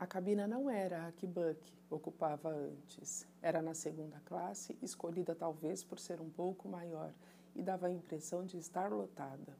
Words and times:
A 0.00 0.06
cabina 0.06 0.46
não 0.46 0.70
era 0.70 1.08
a 1.08 1.12
que 1.12 1.26
Buck 1.26 1.60
ocupava 1.90 2.50
antes. 2.50 3.26
Era 3.42 3.60
na 3.60 3.74
segunda 3.74 4.20
classe, 4.20 4.78
escolhida 4.80 5.34
talvez 5.34 5.82
por 5.82 5.98
ser 5.98 6.20
um 6.20 6.30
pouco 6.30 6.68
maior, 6.68 7.12
e 7.52 7.62
dava 7.64 7.88
a 7.88 7.90
impressão 7.90 8.46
de 8.46 8.58
estar 8.58 8.92
lotada. 8.92 9.56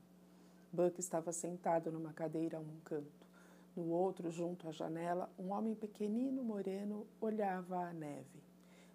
Buck 0.72 1.00
estava 1.00 1.32
sentado 1.32 1.90
numa 1.90 2.12
cadeira 2.12 2.58
a 2.58 2.60
um 2.60 2.78
canto. 2.84 3.26
No 3.74 3.88
outro, 3.90 4.30
junto 4.30 4.68
à 4.68 4.70
janela, 4.70 5.28
um 5.36 5.50
homem 5.50 5.74
pequenino, 5.74 6.44
moreno, 6.44 7.04
olhava 7.20 7.76
a 7.76 7.92
neve. 7.92 8.40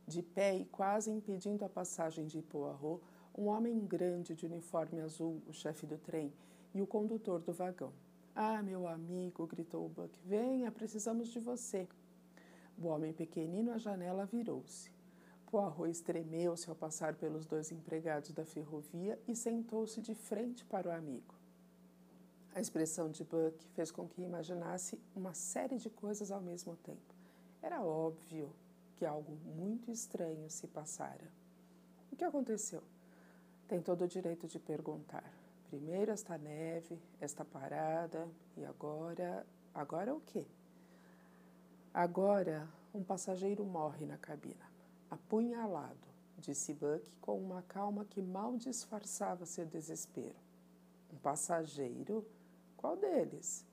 De 0.07 0.21
pé 0.21 0.55
e 0.55 0.63
quase 0.63 1.11
impedindo 1.11 1.65
a 1.65 1.69
passagem 1.69 2.25
de 2.25 2.41
Poirot, 2.41 3.03
um 3.37 3.47
homem 3.47 3.85
grande 3.85 4.33
de 4.33 4.45
uniforme 4.45 5.01
azul, 5.01 5.41
o 5.45 5.51
chefe 5.51 5.85
do 5.85 5.97
trem, 5.97 6.31
e 6.73 6.81
o 6.81 6.87
condutor 6.87 7.41
do 7.41 7.51
vagão. 7.51 7.91
Ah, 8.35 8.63
meu 8.63 8.87
amigo, 8.87 9.45
gritou 9.45 9.87
Buck, 9.89 10.17
venha, 10.25 10.71
precisamos 10.71 11.27
de 11.27 11.39
você. 11.39 11.87
O 12.75 12.87
homem 12.87 13.13
pequenino 13.13 13.71
à 13.71 13.77
janela 13.77 14.25
virou-se. 14.25 14.91
Poirot 15.45 15.87
estremeu-se 15.87 16.67
ao 16.67 16.75
passar 16.75 17.13
pelos 17.13 17.45
dois 17.45 17.71
empregados 17.71 18.31
da 18.31 18.43
ferrovia 18.43 19.19
e 19.27 19.35
sentou-se 19.35 20.01
de 20.01 20.15
frente 20.15 20.65
para 20.65 20.89
o 20.89 20.91
amigo. 20.91 21.35
A 22.55 22.59
expressão 22.59 23.11
de 23.11 23.23
Buck 23.23 23.63
fez 23.75 23.91
com 23.91 24.07
que 24.07 24.23
imaginasse 24.23 24.99
uma 25.15 25.35
série 25.35 25.77
de 25.77 25.91
coisas 25.91 26.31
ao 26.31 26.41
mesmo 26.41 26.75
tempo. 26.77 27.13
Era 27.61 27.83
óbvio 27.83 28.51
que 28.95 29.05
algo 29.05 29.37
muito 29.55 29.91
estranho 29.91 30.49
se 30.49 30.65
passara. 30.65 31.31
O 32.11 32.15
que 32.15 32.23
aconteceu? 32.23 32.81
Tem 33.67 33.79
todo 33.79 34.05
o 34.05 34.07
direito 34.07 34.47
de 34.47 34.57
perguntar. 34.57 35.42
Primeiro 35.73 36.11
esta 36.11 36.37
neve, 36.37 37.01
esta 37.19 37.43
parada, 37.43 38.29
e 38.55 38.63
agora. 38.63 39.43
Agora 39.73 40.13
o 40.13 40.21
quê? 40.21 40.45
Agora 41.91 42.69
um 42.93 43.03
passageiro 43.03 43.65
morre 43.65 44.05
na 44.05 44.15
cabina, 44.15 44.63
apunhalado, 45.09 46.07
disse 46.37 46.75
Buck 46.75 47.11
com 47.19 47.39
uma 47.39 47.63
calma 47.63 48.05
que 48.05 48.21
mal 48.21 48.55
disfarçava 48.55 49.47
seu 49.47 49.65
desespero. 49.65 50.35
Um 51.11 51.17
passageiro? 51.17 52.23
Qual 52.77 52.95
deles? 52.95 53.65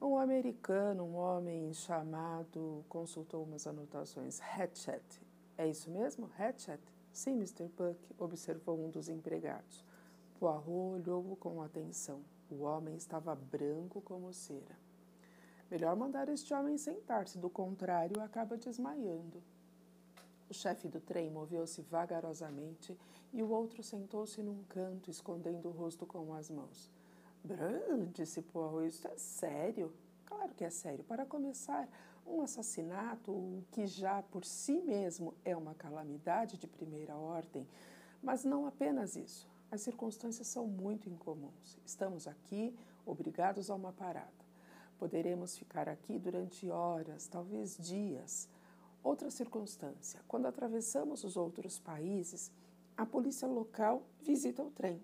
Um 0.00 0.16
americano, 0.16 1.04
um 1.04 1.16
homem 1.16 1.74
chamado. 1.74 2.86
consultou 2.88 3.44
umas 3.44 3.66
anotações. 3.66 4.40
Hatchet. 4.40 5.20
É 5.58 5.68
isso 5.68 5.90
mesmo? 5.90 6.30
Hatchet? 6.38 6.80
Sim, 7.12 7.32
Mr. 7.32 7.68
Buck, 7.68 7.98
observou 8.18 8.82
um 8.82 8.88
dos 8.88 9.10
empregados. 9.10 9.91
Poirot 10.42 10.68
olhou-o 10.68 11.36
com 11.36 11.62
atenção. 11.62 12.20
O 12.50 12.62
homem 12.62 12.96
estava 12.96 13.32
branco 13.32 14.00
como 14.00 14.32
cera. 14.32 14.76
Melhor 15.70 15.94
mandar 15.94 16.28
este 16.28 16.52
homem 16.52 16.76
sentar-se, 16.76 17.38
do 17.38 17.48
contrário, 17.48 18.20
acaba 18.20 18.56
desmaiando. 18.56 19.40
O 20.50 20.52
chefe 20.52 20.88
do 20.88 21.00
trem 21.00 21.30
moveu-se 21.30 21.80
vagarosamente 21.82 22.98
e 23.32 23.40
o 23.40 23.50
outro 23.50 23.84
sentou-se 23.84 24.42
num 24.42 24.64
canto, 24.64 25.12
escondendo 25.12 25.68
o 25.68 25.70
rosto 25.70 26.04
com 26.04 26.34
as 26.34 26.50
mãos. 26.50 26.90
Bran, 27.44 28.06
disse 28.12 28.42
Poirot, 28.42 28.88
isso 28.88 29.06
é 29.06 29.16
sério? 29.16 29.92
Claro 30.24 30.52
que 30.54 30.64
é 30.64 30.70
sério. 30.70 31.04
Para 31.04 31.24
começar, 31.24 31.88
um 32.26 32.42
assassinato, 32.42 33.62
que 33.70 33.86
já 33.86 34.24
por 34.24 34.44
si 34.44 34.80
mesmo 34.80 35.34
é 35.44 35.56
uma 35.56 35.76
calamidade 35.76 36.58
de 36.58 36.66
primeira 36.66 37.14
ordem, 37.16 37.64
mas 38.20 38.44
não 38.44 38.66
apenas 38.66 39.14
isso. 39.14 39.51
As 39.72 39.80
circunstâncias 39.80 40.48
são 40.48 40.66
muito 40.66 41.08
incomuns. 41.08 41.78
Estamos 41.82 42.28
aqui, 42.28 42.76
obrigados 43.06 43.70
a 43.70 43.74
uma 43.74 43.90
parada. 43.90 44.30
Poderemos 44.98 45.56
ficar 45.56 45.88
aqui 45.88 46.18
durante 46.18 46.68
horas, 46.68 47.26
talvez 47.26 47.78
dias. 47.78 48.50
Outra 49.02 49.30
circunstância: 49.30 50.20
quando 50.28 50.44
atravessamos 50.44 51.24
os 51.24 51.38
outros 51.38 51.78
países, 51.78 52.52
a 52.98 53.06
polícia 53.06 53.48
local 53.48 54.02
visita 54.20 54.62
o 54.62 54.70
trem. 54.70 55.00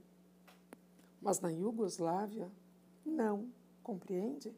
Mas 1.19 1.41
na 1.41 1.49
Iugoslávia, 1.49 2.53
não, 3.07 3.51
compreende? 3.83 4.55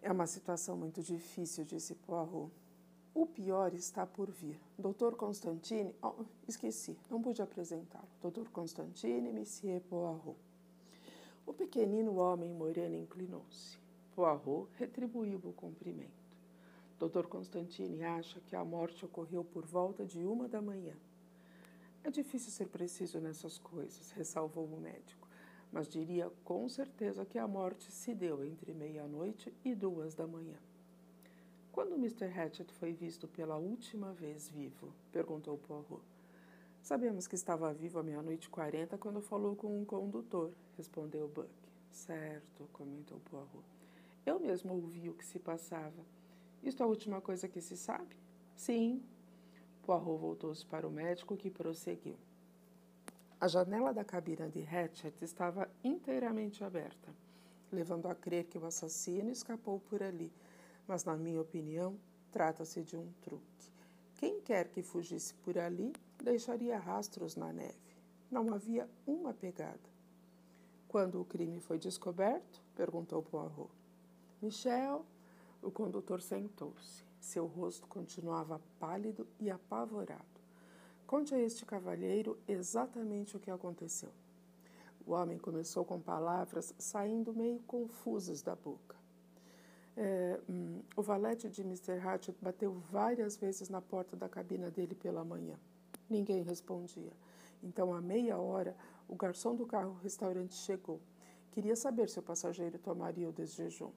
É 0.00 0.10
uma 0.10 0.26
situação 0.26 0.74
muito 0.78 1.02
difícil, 1.02 1.66
disse 1.66 1.94
Poirot. 1.96 2.50
O 3.12 3.26
pior 3.26 3.74
está 3.74 4.06
por 4.06 4.30
vir. 4.30 4.60
Doutor 4.78 5.16
Constantine, 5.16 5.92
oh, 6.00 6.24
esqueci, 6.46 6.96
não 7.10 7.20
pude 7.20 7.42
apresentá-lo. 7.42 8.06
Doutor 8.22 8.48
Constantine, 8.50 9.32
Monsieur 9.32 9.80
Poirot. 9.80 10.38
O 11.44 11.52
pequenino 11.52 12.16
homem 12.16 12.52
moreno 12.52 12.94
inclinou-se. 12.94 13.78
Poirot 14.14 14.70
retribuiu 14.78 15.40
o 15.42 15.52
cumprimento. 15.52 16.20
Doutor 17.00 17.26
Constantine 17.26 18.04
acha 18.04 18.40
que 18.42 18.54
a 18.54 18.64
morte 18.64 19.04
ocorreu 19.04 19.42
por 19.42 19.66
volta 19.66 20.04
de 20.06 20.24
uma 20.24 20.46
da 20.46 20.62
manhã. 20.62 20.94
É 22.04 22.10
difícil 22.10 22.52
ser 22.52 22.68
preciso 22.68 23.18
nessas 23.18 23.58
coisas, 23.58 24.12
ressalvou 24.12 24.66
o 24.66 24.80
médico, 24.80 25.26
mas 25.72 25.88
diria 25.88 26.30
com 26.44 26.68
certeza 26.68 27.26
que 27.26 27.38
a 27.38 27.48
morte 27.48 27.90
se 27.90 28.14
deu 28.14 28.44
entre 28.44 28.72
meia-noite 28.72 29.52
e 29.64 29.74
duas 29.74 30.14
da 30.14 30.26
manhã. 30.26 30.56
Quando 31.72 31.94
Mr. 31.94 32.26
Hatchet 32.26 32.72
foi 32.72 32.92
visto 32.92 33.28
pela 33.28 33.56
última 33.56 34.12
vez 34.12 34.48
vivo? 34.48 34.92
perguntou 35.12 35.56
Poirot. 35.56 36.02
Sabemos 36.82 37.28
que 37.28 37.36
estava 37.36 37.72
vivo 37.72 38.00
à 38.00 38.02
meia-noite 38.02 38.50
quarenta 38.50 38.98
quando 38.98 39.20
falou 39.20 39.54
com 39.54 39.80
um 39.80 39.84
condutor, 39.84 40.50
respondeu 40.76 41.28
Buck. 41.28 41.48
Certo, 41.92 42.68
comentou 42.72 43.20
Poirot. 43.20 43.64
Eu 44.26 44.40
mesmo 44.40 44.74
ouvi 44.74 45.08
o 45.08 45.14
que 45.14 45.24
se 45.24 45.38
passava. 45.38 46.04
Isto 46.60 46.82
é 46.82 46.84
a 46.84 46.88
última 46.88 47.20
coisa 47.20 47.48
que 47.48 47.60
se 47.60 47.76
sabe? 47.76 48.16
Sim. 48.56 49.00
Poirot 49.84 50.18
voltou-se 50.18 50.66
para 50.66 50.88
o 50.88 50.90
médico 50.90 51.36
que 51.36 51.50
prosseguiu. 51.50 52.16
A 53.40 53.46
janela 53.46 53.94
da 53.94 54.04
cabina 54.04 54.48
de 54.48 54.62
Hatchet 54.66 55.24
estava 55.24 55.70
inteiramente 55.84 56.64
aberta, 56.64 57.14
levando 57.70 58.06
a 58.06 58.14
crer 58.14 58.44
que 58.46 58.58
o 58.58 58.66
assassino 58.66 59.30
escapou 59.30 59.78
por 59.78 60.02
ali 60.02 60.32
mas, 60.90 61.04
na 61.04 61.16
minha 61.16 61.40
opinião, 61.40 61.96
trata-se 62.32 62.82
de 62.82 62.96
um 62.96 63.12
truque. 63.22 63.70
Quem 64.16 64.40
quer 64.40 64.66
que 64.66 64.82
fugisse 64.82 65.32
por 65.34 65.56
ali 65.56 65.92
deixaria 66.20 66.80
rastros 66.80 67.36
na 67.36 67.52
neve. 67.52 67.96
Não 68.28 68.52
havia 68.52 68.90
uma 69.06 69.32
pegada. 69.32 69.88
Quando 70.88 71.20
o 71.20 71.24
crime 71.24 71.60
foi 71.60 71.78
descoberto? 71.78 72.60
perguntou 72.74 73.22
Poirot. 73.22 73.70
Michel, 74.42 75.06
o 75.62 75.70
condutor 75.70 76.20
sentou-se. 76.20 77.04
Seu 77.20 77.46
rosto 77.46 77.86
continuava 77.86 78.60
pálido 78.80 79.28
e 79.38 79.48
apavorado. 79.48 80.40
Conte 81.06 81.36
a 81.36 81.38
este 81.38 81.64
cavalheiro 81.64 82.36
exatamente 82.48 83.36
o 83.36 83.40
que 83.40 83.52
aconteceu. 83.52 84.10
O 85.06 85.12
homem 85.12 85.38
começou 85.38 85.84
com 85.84 86.00
palavras 86.00 86.74
saindo 86.80 87.32
meio 87.32 87.60
confusas 87.60 88.42
da 88.42 88.56
boca. 88.56 88.99
É, 90.02 90.40
hum, 90.48 90.80
o 90.96 91.02
valete 91.02 91.46
de 91.50 91.60
Mr. 91.60 91.98
Hatchett 91.98 92.38
bateu 92.40 92.72
várias 92.90 93.36
vezes 93.36 93.68
na 93.68 93.82
porta 93.82 94.16
da 94.16 94.30
cabina 94.30 94.70
dele 94.70 94.94
pela 94.94 95.22
manhã. 95.22 95.60
Ninguém 96.08 96.42
respondia. 96.42 97.12
Então, 97.62 97.92
à 97.92 98.00
meia 98.00 98.38
hora, 98.38 98.74
o 99.06 99.14
garçom 99.14 99.54
do 99.54 99.66
carro-restaurante 99.66 100.54
chegou. 100.54 101.02
Queria 101.50 101.76
saber 101.76 102.08
se 102.08 102.18
o 102.18 102.22
passageiro 102.22 102.78
tomaria 102.78 103.28
o 103.28 103.32
desjejum. 103.32 103.90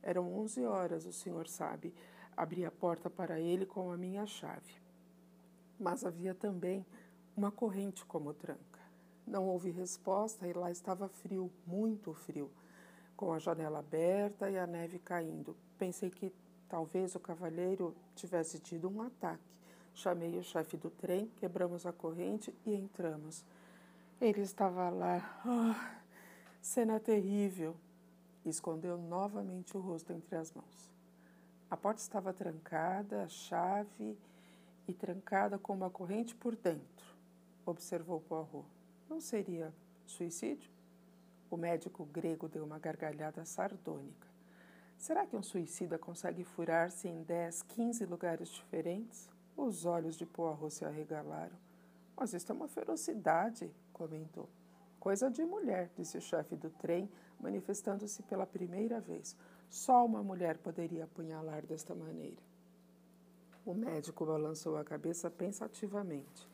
Eram 0.00 0.32
onze 0.32 0.64
horas, 0.64 1.04
o 1.06 1.12
senhor 1.12 1.48
sabe. 1.48 1.92
Abri 2.36 2.64
a 2.64 2.70
porta 2.70 3.10
para 3.10 3.40
ele 3.40 3.66
com 3.66 3.90
a 3.90 3.96
minha 3.96 4.24
chave. 4.28 4.80
Mas 5.76 6.04
havia 6.04 6.36
também 6.36 6.86
uma 7.36 7.50
corrente 7.50 8.04
como 8.04 8.32
tranca. 8.32 8.78
Não 9.26 9.48
houve 9.48 9.72
resposta 9.72 10.46
e 10.46 10.52
lá 10.52 10.70
estava 10.70 11.08
frio, 11.08 11.50
muito 11.66 12.14
frio 12.14 12.48
com 13.18 13.32
a 13.32 13.38
janela 13.40 13.80
aberta 13.80 14.48
e 14.48 14.56
a 14.56 14.64
neve 14.64 15.00
caindo. 15.00 15.56
Pensei 15.76 16.08
que 16.08 16.32
talvez 16.68 17.16
o 17.16 17.20
cavalheiro 17.20 17.92
tivesse 18.14 18.60
tido 18.60 18.88
um 18.88 19.02
ataque. 19.02 19.42
Chamei 19.92 20.38
o 20.38 20.44
chefe 20.44 20.76
do 20.76 20.88
trem, 20.88 21.26
quebramos 21.36 21.84
a 21.84 21.92
corrente 21.92 22.54
e 22.64 22.72
entramos. 22.72 23.44
Ele 24.20 24.40
estava 24.40 24.88
lá. 24.88 25.42
Oh, 25.44 25.98
cena 26.62 27.00
terrível. 27.00 27.74
escondeu 28.46 28.96
novamente 28.96 29.76
o 29.76 29.80
rosto 29.80 30.12
entre 30.12 30.36
as 30.36 30.52
mãos. 30.52 30.88
A 31.68 31.76
porta 31.76 32.00
estava 32.00 32.32
trancada, 32.32 33.24
a 33.24 33.28
chave 33.28 34.16
e 34.86 34.94
trancada 34.94 35.58
com 35.58 35.74
uma 35.74 35.90
corrente 35.90 36.36
por 36.36 36.54
dentro, 36.54 37.16
observou 37.66 38.20
Poirot. 38.20 38.64
Não 39.10 39.20
seria 39.20 39.74
suicídio? 40.06 40.77
O 41.50 41.56
médico 41.56 42.04
grego 42.04 42.48
deu 42.48 42.64
uma 42.64 42.78
gargalhada 42.78 43.44
sardônica. 43.44 44.28
Será 44.98 45.26
que 45.26 45.36
um 45.36 45.42
suicida 45.42 45.98
consegue 45.98 46.44
furar-se 46.44 47.08
em 47.08 47.22
10, 47.22 47.62
15 47.62 48.04
lugares 48.04 48.48
diferentes? 48.48 49.30
Os 49.56 49.86
olhos 49.86 50.16
de 50.16 50.26
Poirot 50.26 50.70
se 50.70 50.84
arregalaram. 50.84 51.56
Mas 52.16 52.34
isto 52.34 52.52
é 52.52 52.54
uma 52.54 52.68
ferocidade, 52.68 53.70
comentou. 53.92 54.48
Coisa 55.00 55.30
de 55.30 55.44
mulher, 55.44 55.90
disse 55.96 56.18
o 56.18 56.20
chefe 56.20 56.56
do 56.56 56.68
trem, 56.68 57.08
manifestando-se 57.40 58.22
pela 58.24 58.44
primeira 58.44 59.00
vez. 59.00 59.36
Só 59.70 60.04
uma 60.04 60.22
mulher 60.22 60.58
poderia 60.58 61.04
apunhalar 61.04 61.64
desta 61.64 61.94
maneira. 61.94 62.42
O 63.64 63.72
médico 63.72 64.26
balançou 64.26 64.76
a 64.76 64.84
cabeça 64.84 65.30
pensativamente. 65.30 66.48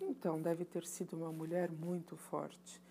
Então, 0.00 0.40
deve 0.40 0.64
ter 0.64 0.84
sido 0.86 1.16
uma 1.16 1.32
mulher 1.32 1.70
muito 1.70 2.16
forte. 2.16 2.82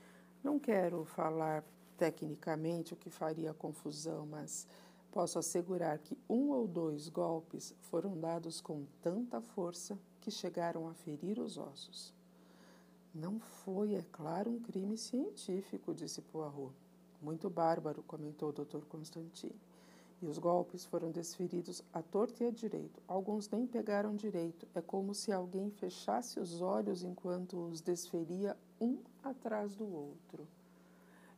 Não 0.44 0.58
quero 0.58 1.04
falar 1.04 1.64
tecnicamente 1.98 2.94
o 2.94 2.98
que 2.98 3.10
faria 3.10 3.54
confusão, 3.54 4.26
mas 4.26 4.66
posso 5.12 5.38
assegurar 5.38 6.00
que 6.00 6.18
um 6.30 6.52
ou 6.52 6.66
dois 6.66 7.10
golpes 7.10 7.76
foram 7.82 8.18
dados 8.18 8.62
com 8.62 8.86
tanta 9.02 9.42
força 9.42 10.00
que 10.22 10.32
chegaram 10.32 10.88
a 10.88 10.94
ferir 10.94 11.40
os 11.40 11.58
ossos. 11.58 12.14
Não 13.14 13.40
foi, 13.40 13.96
é 13.96 14.06
claro, 14.12 14.52
um 14.52 14.60
crime 14.60 14.98
científico, 14.98 15.94
disse 15.94 16.22
Poirot. 16.22 16.74
Muito 17.22 17.50
bárbaro, 17.50 18.02
comentou 18.04 18.50
o 18.50 18.54
Dr. 18.54 18.86
Constantine. 18.88 19.60
E 20.22 20.28
os 20.28 20.38
golpes 20.38 20.86
foram 20.86 21.12
desferidos 21.12 21.84
à 21.94 22.02
torta 22.02 22.44
e 22.44 22.48
à 22.48 22.52
direito. 22.52 23.02
Alguns 23.08 23.50
nem 23.50 23.66
pegaram 23.66 24.16
direito. 24.16 24.68
É 24.74 24.82
como 24.82 25.14
se 25.14 25.32
alguém 25.32 25.70
fechasse 25.72 26.40
os 26.40 26.62
olhos 26.62 27.04
enquanto 27.04 27.58
os 27.68 27.82
desferia 27.82 28.56
um 28.80 28.98
atrás 29.24 29.76
do 29.76 29.86
outro. 29.86 30.48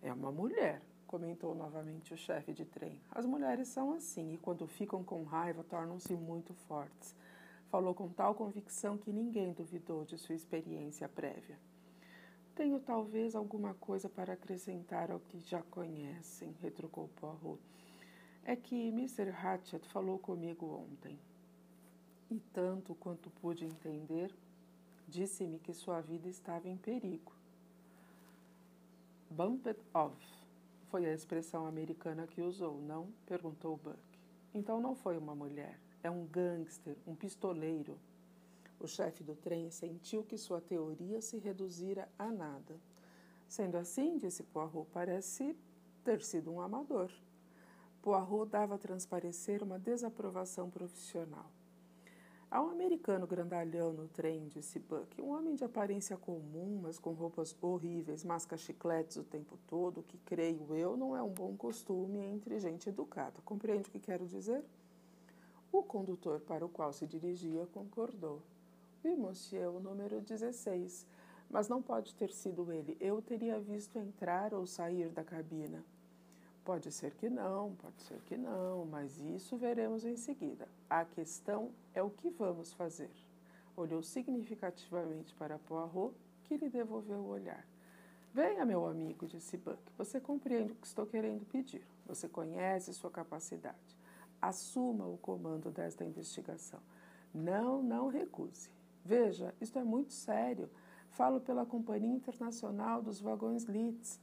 É 0.01 0.11
uma 0.13 0.31
mulher, 0.31 0.81
comentou 1.07 1.53
novamente 1.53 2.13
o 2.13 2.17
chefe 2.17 2.53
de 2.53 2.65
trem. 2.65 2.99
As 3.11 3.25
mulheres 3.25 3.67
são 3.67 3.93
assim 3.93 4.33
e 4.33 4.38
quando 4.38 4.67
ficam 4.67 5.03
com 5.03 5.23
raiva 5.23 5.63
tornam-se 5.63 6.15
muito 6.15 6.53
fortes. 6.53 7.15
Falou 7.69 7.93
com 7.93 8.09
tal 8.09 8.35
convicção 8.35 8.97
que 8.97 9.11
ninguém 9.11 9.53
duvidou 9.53 10.03
de 10.03 10.17
sua 10.17 10.35
experiência 10.35 11.07
prévia. 11.07 11.57
Tenho 12.55 12.79
talvez 12.79 13.33
alguma 13.33 13.73
coisa 13.75 14.09
para 14.09 14.33
acrescentar 14.33 15.09
ao 15.09 15.19
que 15.19 15.39
já 15.39 15.61
conhecem, 15.63 16.55
retrucou 16.61 17.07
Poirot. 17.15 17.61
É 18.43 18.55
que 18.55 18.89
Mr. 18.89 19.29
Hatchett 19.29 19.88
falou 19.88 20.19
comigo 20.19 20.65
ontem. 20.65 21.17
E 22.29 22.39
tanto 22.53 22.95
quanto 22.95 23.29
pude 23.29 23.65
entender, 23.65 24.33
disse-me 25.11 25.59
que 25.59 25.73
sua 25.73 25.99
vida 25.99 26.29
estava 26.29 26.69
em 26.69 26.77
perigo. 26.77 27.33
Bumped 29.29 29.79
off 29.93 30.15
foi 30.89 31.05
a 31.05 31.13
expressão 31.13 31.65
americana 31.65 32.25
que 32.25 32.41
usou, 32.41 32.81
não? 32.81 33.09
perguntou 33.25 33.75
Buck. 33.75 33.99
Então 34.53 34.79
não 34.79 34.95
foi 34.95 35.17
uma 35.17 35.35
mulher. 35.35 35.77
É 36.01 36.09
um 36.09 36.25
gangster, 36.25 36.95
um 37.05 37.13
pistoleiro. 37.13 37.99
O 38.79 38.87
chefe 38.87 39.23
do 39.23 39.35
trem 39.35 39.69
sentiu 39.69 40.23
que 40.23 40.37
sua 40.37 40.61
teoria 40.61 41.21
se 41.21 41.37
reduzira 41.37 42.07
a 42.17 42.31
nada. 42.31 42.79
Sendo 43.47 43.75
assim, 43.77 44.17
disse 44.17 44.43
Poirot, 44.43 44.89
parece 44.93 45.55
ter 46.05 46.21
sido 46.21 46.51
um 46.51 46.61
amador. 46.61 47.11
Poirot 48.01 48.49
dava 48.49 48.75
a 48.75 48.79
transparecer 48.79 49.61
uma 49.61 49.77
desaprovação 49.77 50.69
profissional. 50.69 51.51
Há 52.51 52.62
um 52.62 52.69
americano 52.69 53.25
grandalhão 53.25 53.94
no 53.94 54.09
trem, 54.09 54.50
disse 54.50 54.77
Buck, 54.77 55.21
um 55.21 55.30
homem 55.30 55.56
de 55.56 55.63
aparência 55.63 56.18
comum, 56.18 56.81
mas 56.83 57.00
com 57.00 57.13
roupas 57.13 57.56
horríveis, 57.62 58.25
masca 58.25 58.57
chicletes 58.57 59.15
o 59.15 59.24
tempo 59.24 59.57
todo, 59.68 60.03
que, 60.03 60.18
creio 60.18 60.75
eu, 60.75 60.98
não 60.98 61.15
é 61.15 61.24
um 61.24 61.30
bom 61.30 61.56
costume 61.56 62.19
entre 62.19 62.59
gente 62.59 62.89
educada. 62.89 63.39
Compreende 63.45 63.88
o 63.88 63.92
que 63.94 64.01
quero 64.01 64.27
dizer? 64.27 64.65
O 65.71 65.81
condutor 65.81 66.42
para 66.42 66.65
o 66.65 66.68
qual 66.68 66.92
se 66.92 67.07
dirigia 67.07 67.65
concordou. 67.68 68.42
Oui, 69.01 69.15
monsieur, 69.15 69.69
o 69.69 69.80
número 69.80 70.19
16. 70.19 71.07
Mas 71.50 71.69
não 71.69 71.81
pode 71.81 72.13
ter 72.15 72.33
sido 72.33 72.69
ele. 72.69 72.98
Eu 73.00 73.21
teria 73.21 73.62
visto 73.62 73.98
entrar 73.98 74.53
ou 74.53 74.68
sair 74.68 75.07
da 75.07 75.24
cabina. 75.24 75.86
Pode 76.63 76.91
ser 76.91 77.15
que 77.15 77.27
não, 77.27 77.75
pode 77.75 78.01
ser 78.03 78.21
que 78.21 78.37
não, 78.37 78.85
mas 78.85 79.19
isso 79.19 79.57
veremos 79.57 80.05
em 80.05 80.15
seguida. 80.15 80.67
A 80.89 81.03
questão 81.03 81.71
é 81.93 82.03
o 82.03 82.09
que 82.09 82.29
vamos 82.29 82.71
fazer. 82.73 83.09
Olhou 83.75 84.03
significativamente 84.03 85.33
para 85.33 85.57
Poirot, 85.57 86.13
que 86.43 86.57
lhe 86.57 86.69
devolveu 86.69 87.19
o 87.19 87.29
olhar. 87.29 87.65
Venha, 88.33 88.63
meu 88.63 88.85
amigo, 88.85 89.27
disse 89.27 89.57
Buck. 89.57 89.81
Você 89.97 90.19
compreende 90.19 90.71
o 90.71 90.75
que 90.75 90.85
estou 90.85 91.05
querendo 91.05 91.45
pedir. 91.45 91.85
Você 92.05 92.29
conhece 92.29 92.93
sua 92.93 93.09
capacidade. 93.09 93.97
Assuma 94.41 95.07
o 95.07 95.17
comando 95.17 95.71
desta 95.71 96.05
investigação. 96.05 96.79
Não, 97.33 97.81
não 97.81 98.07
recuse. 98.07 98.69
Veja, 99.03 99.53
isto 99.59 99.79
é 99.79 99.83
muito 99.83 100.13
sério. 100.13 100.69
Falo 101.09 101.41
pela 101.41 101.65
Companhia 101.65 102.13
Internacional 102.13 103.01
dos 103.01 103.19
Vagões 103.19 103.63
Litz. 103.63 104.19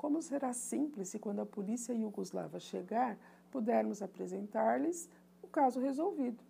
Como 0.00 0.22
será 0.22 0.54
simples 0.54 1.10
se, 1.10 1.18
quando 1.18 1.42
a 1.42 1.44
polícia 1.46 1.92
iugoslava 1.92 2.58
chegar, 2.58 3.18
pudermos 3.50 4.00
apresentar-lhes 4.00 5.10
o 5.42 5.46
caso 5.46 5.78
resolvido. 5.78 6.42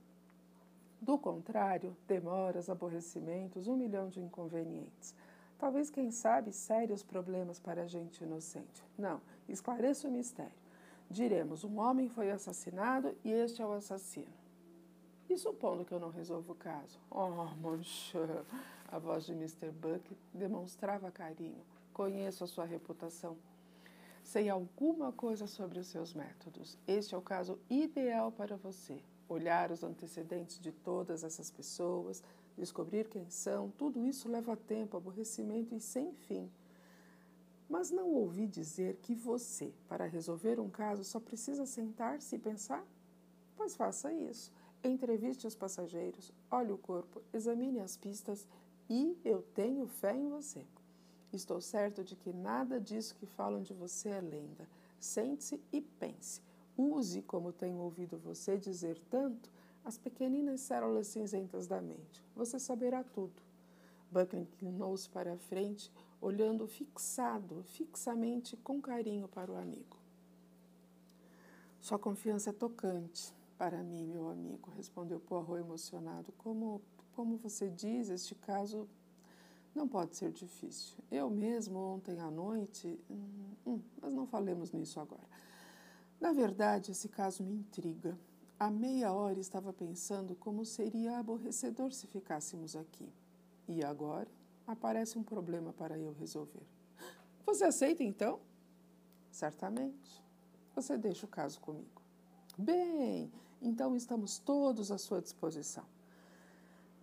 Do 1.01 1.19
contrário, 1.19 1.97
demoras, 2.07 2.71
aborrecimentos, 2.71 3.67
um 3.67 3.77
milhão 3.77 4.09
de 4.09 4.21
inconvenientes. 4.21 5.17
Talvez, 5.59 5.91
quem 5.91 6.13
sabe, 6.13 6.53
sérios 6.53 7.03
problemas 7.03 7.59
para 7.59 7.83
a 7.83 7.87
gente 7.89 8.23
inocente. 8.23 8.85
Não, 8.97 9.21
esclareça 9.49 10.07
o 10.07 10.13
mistério. 10.13 10.53
Diremos: 11.11 11.65
um 11.65 11.81
homem 11.81 12.09
foi 12.09 12.31
assassinado 12.31 13.17
e 13.25 13.33
este 13.33 13.61
é 13.61 13.67
o 13.67 13.73
assassino. 13.73 14.33
E 15.29 15.37
supondo 15.37 15.85
que 15.85 15.93
eu 15.93 15.99
não 15.99 16.11
resolva 16.11 16.53
o 16.53 16.55
caso? 16.55 17.01
Oh, 17.11 17.47
monsieur! 17.61 18.45
A 18.87 19.01
voz 19.01 19.27
de 19.27 19.33
Mr. 19.33 19.73
Buck 19.73 20.17
demonstrava 20.33 21.11
carinho. 21.11 21.65
Conheço 22.01 22.45
a 22.45 22.47
sua 22.47 22.65
reputação. 22.65 23.37
Sei 24.25 24.49
alguma 24.49 25.13
coisa 25.13 25.47
sobre 25.47 25.79
os 25.79 25.89
seus 25.89 26.15
métodos. 26.15 26.79
Este 26.89 27.15
é 27.15 27.19
o 27.19 27.21
caso 27.21 27.59
ideal 27.69 28.33
para 28.33 28.57
você. 28.57 29.03
Olhar 29.29 29.71
os 29.71 29.85
antecedentes 29.85 30.59
de 30.59 30.73
todas 30.73 31.23
essas 31.23 31.51
pessoas, 31.51 32.23
descobrir 32.57 33.07
quem 33.07 33.29
são, 33.29 33.71
tudo 33.73 34.03
isso 34.07 34.31
leva 34.31 34.57
tempo, 34.57 34.97
aborrecimento 34.97 35.75
e 35.75 35.79
sem 35.79 36.15
fim. 36.15 36.51
Mas 37.69 37.91
não 37.91 38.09
ouvi 38.15 38.47
dizer 38.47 38.97
que 39.03 39.15
você, 39.15 39.71
para 39.87 40.07
resolver 40.07 40.59
um 40.59 40.71
caso, 40.71 41.05
só 41.05 41.21
precisa 41.21 41.67
sentar-se 41.67 42.35
e 42.35 42.39
pensar? 42.39 42.83
Pois 43.55 43.77
faça 43.77 44.11
isso. 44.11 44.51
Entreviste 44.83 45.47
os 45.47 45.55
passageiros, 45.55 46.33
olhe 46.51 46.73
o 46.73 46.79
corpo, 46.79 47.21
examine 47.31 47.79
as 47.79 47.95
pistas 47.95 48.49
e 48.89 49.19
eu 49.23 49.43
tenho 49.55 49.87
fé 49.87 50.17
em 50.17 50.31
você. 50.31 50.65
Estou 51.33 51.61
certo 51.61 52.03
de 52.03 52.17
que 52.17 52.33
nada 52.33 52.81
disso 52.81 53.15
que 53.15 53.27
falam 53.27 53.63
de 53.63 53.73
você 53.73 54.09
é 54.09 54.21
lenda. 54.21 54.69
Sente-se 54.99 55.61
e 55.73 55.81
pense. 55.81 56.43
Use, 56.77 57.23
como 57.23 57.53
tenho 57.53 57.79
ouvido 57.79 58.19
você 58.19 58.57
dizer 58.57 58.99
tanto, 59.11 59.51
as 59.85 59.97
pequeninas 59.97 60.61
células 60.61 61.07
cinzentas 61.07 61.67
da 61.67 61.81
mente. 61.81 62.23
Você 62.35 62.59
saberá 62.59 63.05
tudo. 63.05 63.43
Buck 64.11 64.37
inclinou-se 64.37 65.09
para 65.09 65.35
a 65.35 65.39
frente, 65.39 65.91
olhando 66.21 66.67
fixado, 66.67 67.63
fixamente, 67.63 68.57
com 68.57 68.81
carinho 68.81 69.29
para 69.29 69.53
o 69.53 69.57
amigo. 69.57 69.97
Sua 71.81 71.99
confiança 71.99 72.51
é 72.51 72.53
tocante 72.53 73.33
para 73.57 73.83
mim, 73.83 74.07
meu 74.07 74.31
amigo, 74.31 74.71
respondeu 74.71 75.21
Poirot 75.21 75.61
emocionado. 75.61 76.33
Como, 76.39 76.81
como 77.13 77.37
você 77.37 77.69
diz, 77.69 78.09
este 78.09 78.35
caso 78.35 78.89
não 79.75 79.87
pode 79.87 80.17
ser 80.17 80.33
difícil. 80.33 80.97
Eu 81.11 81.31
mesmo, 81.31 81.79
ontem 81.79 82.19
à 82.21 82.31
noite. 82.31 82.99
Hum, 83.11 83.55
hum, 83.67 83.81
mas 84.01 84.13
não 84.13 84.27
falemos 84.27 84.73
nisso 84.73 84.99
agora. 85.01 85.29
Na 86.21 86.33
verdade, 86.33 86.91
esse 86.91 87.09
caso 87.09 87.43
me 87.43 87.55
intriga. 87.55 88.19
Há 88.59 88.71
meia 88.71 89.13
hora 89.13 89.41
estava 89.41 89.73
pensando 89.73 90.35
como 90.35 90.65
seria 90.65 91.19
aborrecedor 91.19 91.93
se 91.93 92.07
ficássemos 92.07 92.77
aqui. 92.77 93.09
E 93.67 93.83
agora 93.85 94.29
aparece 94.67 95.19
um 95.19 95.23
problema 95.23 95.73
para 95.73 95.99
eu 95.99 96.13
resolver. 96.13 96.67
Você 97.47 97.65
aceita 97.65 98.03
então? 98.03 98.39
Certamente. 99.31 100.23
Você 100.75 100.99
deixa 100.99 101.25
o 101.25 101.29
caso 101.29 101.61
comigo. 101.61 102.03
Bem, 102.59 103.33
então 103.63 103.97
estamos 103.97 104.39
todos 104.39 104.91
à 104.91 104.99
sua 104.99 105.23
disposição. 105.23 105.85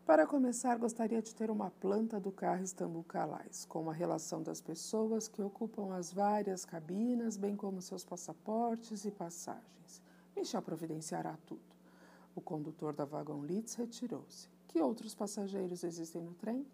Para 0.08 0.26
começar, 0.26 0.78
gostaria 0.78 1.22
de 1.22 1.36
ter 1.36 1.52
uma 1.52 1.70
planta 1.70 2.18
do 2.18 2.32
carro 2.32 2.64
Istambul 2.64 3.04
Calais, 3.04 3.66
com 3.66 3.90
a 3.90 3.94
relação 3.94 4.42
das 4.42 4.62
pessoas 4.62 5.28
que 5.28 5.42
ocupam 5.42 5.94
as 5.94 6.14
várias 6.14 6.64
cabinas, 6.64 7.36
bem 7.36 7.58
como 7.58 7.82
seus 7.82 8.06
passaportes 8.06 9.04
e 9.04 9.12
passagens. 9.12 10.02
Michel 10.34 10.62
providenciará 10.62 11.38
tudo. 11.46 11.60
O 12.34 12.40
condutor 12.40 12.94
da 12.94 13.04
vagão 13.04 13.44
Litz 13.44 13.76
retirou-se. 13.76 14.48
Que 14.70 14.82
outros 14.82 15.14
passageiros 15.14 15.84
existem 15.84 16.22
no 16.22 16.34
trem? 16.36 16.66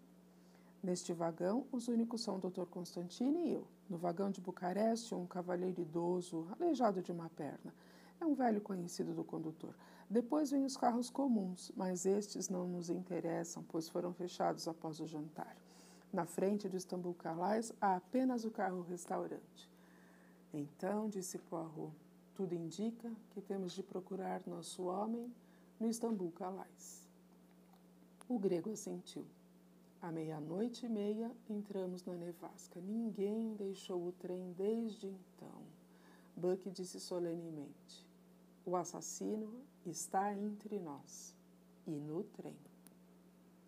Neste 0.80 1.12
vagão, 1.12 1.66
os 1.72 1.88
únicos 1.88 2.20
são 2.20 2.36
o 2.36 2.38
Dr. 2.38 2.66
Constantine 2.66 3.48
e 3.48 3.52
eu. 3.54 3.66
No 3.90 3.98
vagão 3.98 4.30
de 4.30 4.40
Bucareste, 4.40 5.12
um 5.12 5.26
cavalheiro 5.26 5.80
idoso, 5.80 6.46
aleijado 6.52 7.02
de 7.02 7.10
uma 7.10 7.28
perna. 7.30 7.74
É 8.20 8.24
um 8.24 8.32
velho 8.32 8.60
conhecido 8.60 9.12
do 9.12 9.24
condutor. 9.24 9.74
Depois 10.08 10.50
vêm 10.50 10.64
os 10.64 10.76
carros 10.76 11.08
comuns, 11.08 11.72
mas 11.76 12.04
estes 12.04 12.48
não 12.48 12.68
nos 12.68 12.90
interessam, 12.90 13.64
pois 13.68 13.88
foram 13.88 14.12
fechados 14.12 14.68
após 14.68 15.00
o 15.00 15.06
jantar. 15.06 15.56
Na 16.12 16.24
frente 16.24 16.68
do 16.68 16.76
Istambul 16.76 17.14
Calais 17.14 17.72
há 17.80 17.96
apenas 17.96 18.44
o 18.44 18.50
carro-restaurante. 18.50 19.70
Então, 20.52 21.08
disse 21.08 21.38
Poirot, 21.38 21.92
tudo 22.34 22.54
indica 22.54 23.10
que 23.30 23.40
temos 23.40 23.72
de 23.72 23.82
procurar 23.82 24.42
nosso 24.46 24.84
homem 24.84 25.32
no 25.80 25.88
Istambul 25.88 26.30
Calais. 26.32 27.08
O 28.28 28.38
grego 28.38 28.70
assentiu. 28.70 29.26
À 30.00 30.12
meia-noite 30.12 30.86
e 30.86 30.88
meia 30.88 31.30
entramos 31.48 32.04
na 32.04 32.14
nevasca. 32.14 32.80
Ninguém 32.80 33.54
deixou 33.54 34.06
o 34.06 34.12
trem 34.12 34.52
desde 34.52 35.06
então. 35.06 35.62
Buck 36.36 36.70
disse 36.70 37.00
solenemente: 37.00 38.06
O 38.66 38.76
assassino 38.76 39.62
está 39.86 40.32
entre 40.34 40.78
nós 40.78 41.34
e 41.86 41.90
no 41.90 42.24
trem. 42.24 42.56